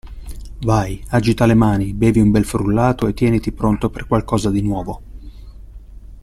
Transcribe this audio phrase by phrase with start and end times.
[0.61, 5.01] Vai, agita le mani, bevi un bel frullato, e tieniti pronto per qualcosa di nuovo!